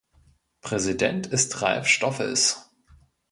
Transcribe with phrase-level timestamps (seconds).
[0.61, 2.71] Präsident ist Ralf Stoffels.